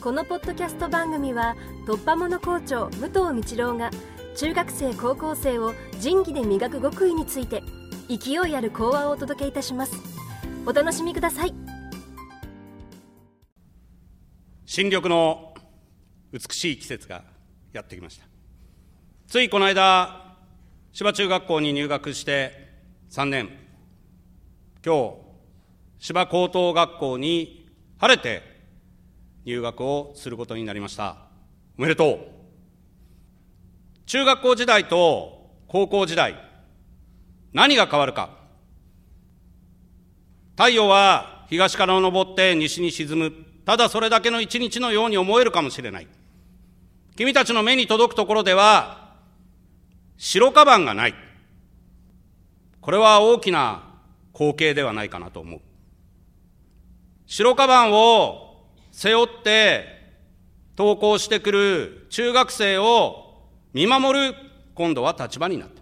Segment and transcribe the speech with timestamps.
[0.00, 3.90] このポッドキャスト番組は突破者校長武藤道郎が
[4.34, 7.62] 中学生高校生を仁義で磨く極意について
[8.08, 9.92] 勢いある講話をお届けいたします。
[10.64, 11.52] お楽しみください。
[14.64, 15.52] 新緑の
[16.32, 17.22] 美しい季節が
[17.74, 18.24] やってきました。
[19.26, 20.34] ついこの間
[20.92, 22.70] 芝中学校に入学して
[23.10, 23.50] 3年。
[24.82, 25.14] 今日
[25.98, 28.49] 芝高等学校に晴れて
[29.44, 31.16] 入学をすることになりました。
[31.78, 32.18] おめでとう。
[34.06, 36.34] 中学校時代と高校時代
[37.52, 38.30] 何が変わるか。
[40.56, 43.32] 太陽は東から昇って西に沈む。
[43.64, 46.08] ただそれだけの一日のように思えるかもしれない。
[47.16, 49.14] 君たちの目に届くところでは
[50.16, 51.14] 白カバンがない。
[52.80, 53.84] これは大きな
[54.32, 55.60] 光景ではないかなと思う。
[57.26, 58.49] 白カバンを
[58.92, 60.00] 背負って
[60.76, 64.34] 登校してくる中学生を見守る
[64.74, 65.80] 今度は立場になった。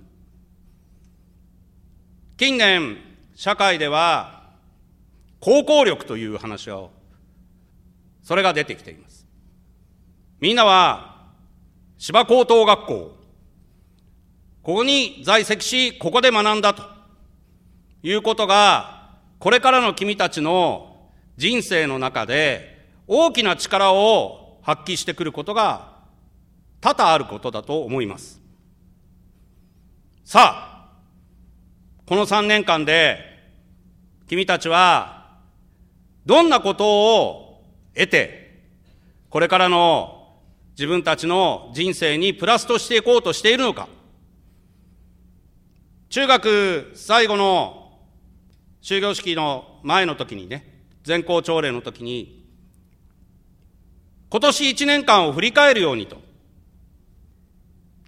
[2.37, 2.97] 近年
[3.35, 4.51] 社会では
[5.41, 6.91] 高校力という話を
[8.23, 9.27] それが出てきています。
[10.41, 11.27] みんなは
[11.99, 13.19] 芝高等学校。
[14.63, 16.83] ここに在籍しここで学んだと
[18.03, 22.78] いうことがこれからの君たちの人生の中で
[23.09, 25.97] 大きな力を発揮してくることが
[26.81, 28.41] 多々あることだと思います。
[30.25, 30.91] さあ、
[32.07, 33.19] この3年間で
[34.29, 35.39] 君たちは
[36.27, 36.85] どんなこと
[37.17, 37.65] を
[37.95, 38.63] 得て、
[39.31, 40.37] これからの
[40.73, 43.89] 自分たちの人生にプラスとしていこうとしているのか。
[46.11, 47.99] 中学最後の
[48.83, 52.38] 終業式の前の時にね、全校朝礼の時に、
[54.31, 56.21] 今年1年間を振り返るようにと。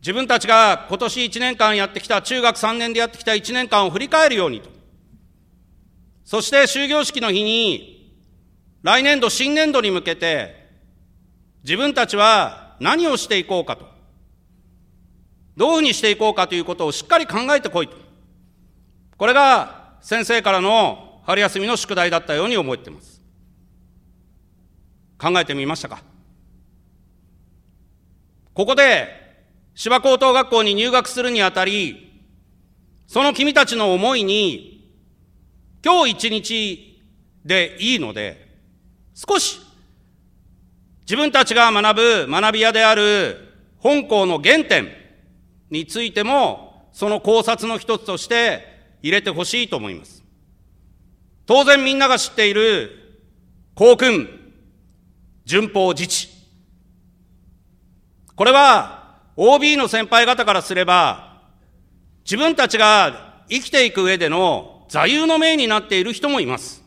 [0.01, 4.71] 自分たちが今年1年間やってきた、中学3年でやってきた1年間を振り返るようにと。
[6.25, 8.19] そして終業式の日に、
[8.83, 10.69] 来年度、新年度に向けて、
[11.65, 13.87] 自分たちは何をしていこうかと。
[15.57, 17.97] どういうふうにしていこうかということをしっかり考えてこいと。
[19.19, 23.21] これが先生からの春休みの宿題だったように思っています。
[25.19, 26.10] 考えてみましたか？
[28.61, 29.09] ここで
[29.75, 32.13] 芝高等学校に入学するにあたり、
[33.07, 34.93] その君たちの思いに、
[35.83, 37.03] 今日一日
[37.43, 38.49] でいいので、
[39.15, 39.61] 少し
[41.05, 43.39] 自分たちが学ぶ学び屋である
[43.79, 44.89] 本校の原点
[45.71, 48.63] についても、その考察の一つとして
[49.01, 50.23] 入れてほしいと思います。
[51.47, 52.91] 当然みんなが知っている
[53.75, 54.29] 校訓、
[55.47, 56.40] 順法自治。
[58.41, 61.43] これは OB の先輩方からすれば、
[62.25, 66.83] 自分たちが生きていく上での座右の銘になっている人もいます。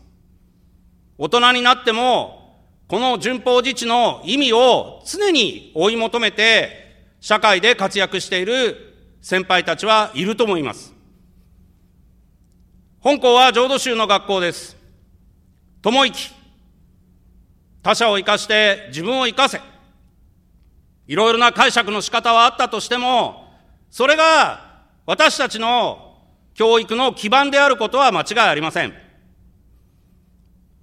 [1.19, 10.91] 大人になっても、この順法自治の意味を常に追い求めて、社会で活躍している先輩たちはいると思います。
[12.99, 14.75] 本校は浄土宗の学校です。
[15.83, 16.31] 友き。
[17.83, 19.61] 他者を生かして自分を生かせ。
[21.07, 23.53] いろいろな解釈の仕方はあったとしても、
[23.89, 26.17] それが私たちの
[26.53, 28.93] 教育の基盤であることは間違いありません。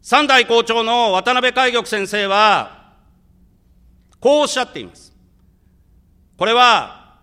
[0.02, 2.94] 三代校長の渡辺海玉先生は、
[4.18, 5.14] こうおっしゃっています。
[6.36, 7.18] これは、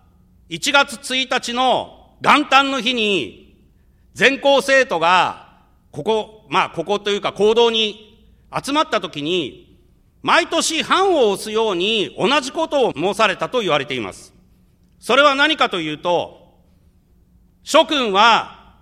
[0.48, 3.66] 1月1日の元旦の日に、
[4.14, 5.58] 全校生徒が、
[5.90, 8.28] ここ、まあ、ここというか行動に
[8.64, 9.67] 集まったときに、
[10.22, 14.34] 毎年藩を押すように同じことを申されたと言われています。
[14.98, 16.58] それは何かというと、
[17.62, 18.74] 諸君は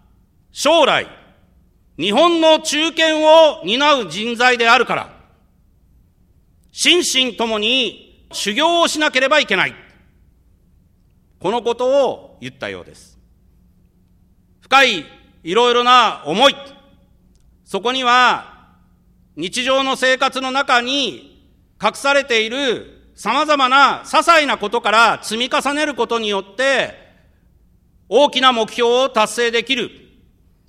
[0.51, 1.07] 将来、
[1.99, 5.17] 日本の中堅を担う人材であるから、
[6.73, 9.75] 心身ともに修行をしなければいけない。
[11.39, 13.19] このことを言ったようです。
[14.61, 15.05] 深い
[15.45, 16.57] いろいろな思い、
[17.65, 18.56] そこには
[19.37, 21.47] 日常の生活の中に
[21.83, 26.95] 隠されている様々な些細なことから積み重ねることによって、
[28.09, 29.91] 大きな目標を達成できる。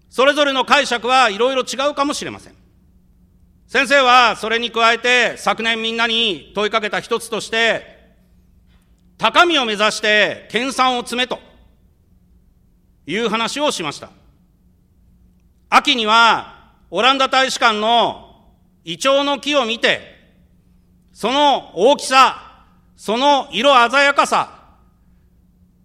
[0.10, 2.56] それぞれの解釈はいろいろ違うかもしれません。
[3.68, 7.98] 先生はそれに加えて昨年みんなに問いかけた一つとして、
[9.18, 11.40] 高みを目指して研鑽を詰めと
[13.06, 14.10] いう話をしました。
[15.70, 18.27] 秋にはオランダ大使館の
[18.88, 20.00] イチョウの木を見て、
[21.12, 22.64] その大きさ、
[22.96, 24.78] その色鮮やかさ、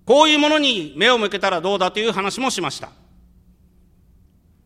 [0.07, 2.91] こういうものに目を向けたらどうだという話もしました。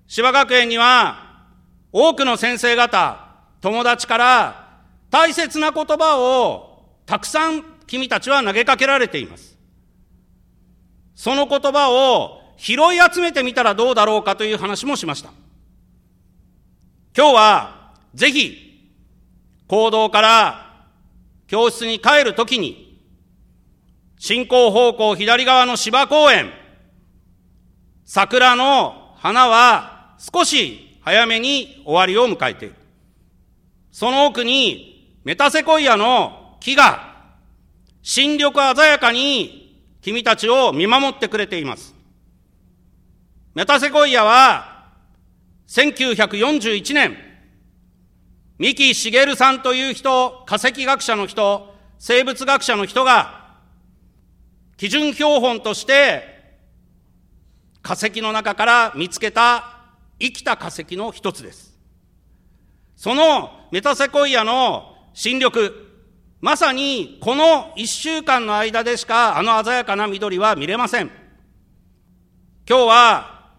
[0.06, 1.46] 芝学園には
[1.92, 3.18] 多くの先生方、
[3.62, 4.80] 友達から
[5.10, 9.56] 大切な言葉をたくさん君たちは投げかけられています。
[11.14, 12.76] その言葉を拾い
[13.10, 15.30] 集めてみたらどうだろうかという話もしました。
[17.16, 17.75] 今日は
[18.16, 18.90] ぜひ
[19.68, 20.84] 行動から
[21.46, 23.00] 教室に帰るときに
[24.18, 26.50] 進行方向左側の芝公園
[28.06, 32.74] 桜の花は少し早めに終わりを迎えている。
[33.92, 37.14] その奥にメタセコイアの木が
[38.02, 41.94] 新緑鮮やかに君たちを見守ってくれています。
[43.54, 44.86] メタセコイアは
[45.68, 47.16] 1941年、
[48.58, 53.58] 三木茂さんという人、化石学者の人、生物学者の人が
[54.78, 56.22] 基準標本として
[57.82, 59.84] 化石の中から見つけた
[60.18, 61.78] 生きた化石の一つです。
[62.96, 65.70] そのメタセコイアの新緑、
[66.40, 71.10] まさにこの一週間の間でしかあの鮮やかな緑は見れません。
[72.66, 73.50] 今日は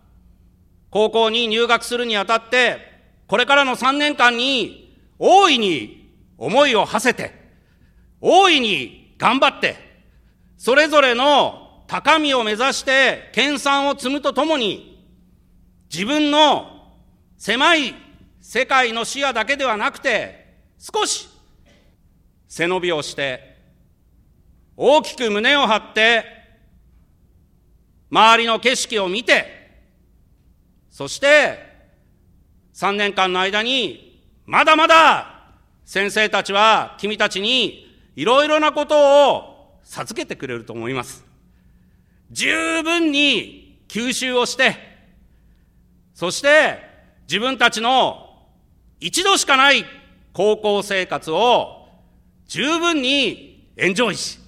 [0.89, 2.79] 高校に入学するにあたって、
[3.27, 4.86] これからの3年間に
[5.19, 7.33] 大いに思いを馳せて、
[8.21, 9.75] 大いに頑張って、
[10.57, 15.05] それぞれの高みを目指して研鑽を積むとともに、
[15.91, 16.95] 自分の
[17.37, 17.95] 狭い
[18.41, 21.27] 世界の視野だけではなくて、少し
[22.47, 23.57] 背伸びをして、
[24.75, 26.25] 大きく胸を張って、
[28.09, 29.57] 周りの景色を見て、
[30.89, 31.59] そして
[32.73, 34.06] 3年間の間に、
[34.47, 35.27] まだまだ
[35.83, 37.85] 先生たちは君たちに
[38.15, 41.25] いろいろなことを授けてくれると思います。
[42.31, 44.77] 十分に吸収をして、
[46.13, 46.79] そして
[47.27, 48.45] 自分たちの
[49.01, 49.85] 一度しかない
[50.31, 51.89] 高校生活を
[52.47, 54.39] 十分にエンジョイし、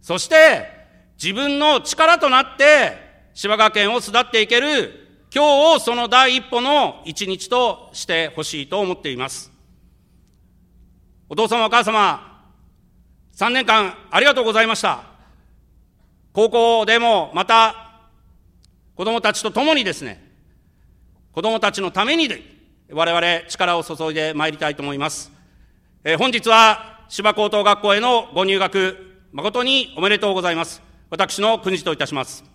[0.00, 0.68] そして
[1.20, 2.92] 自分の力となって
[3.34, 5.03] 芝学園を巣立っていける
[5.34, 9.50] 今日をその第一歩の一日としてほしいと思っています。
[11.28, 12.44] お父様お母様、
[13.34, 15.02] 3年間ありがとうございました。
[16.32, 18.02] 高校でもまた
[18.94, 20.24] 子供たちと共にですね、
[21.32, 22.28] 子供たちのために
[22.92, 25.32] 我々力を注いでまいりたいと思います。
[26.04, 30.80] えー、本日は芝高等学校へのご入学、誠におめでとうございます。
[31.10, 32.53] 私の国といたします。